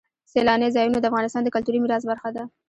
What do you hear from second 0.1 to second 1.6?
سیلانی ځایونه د افغانستان د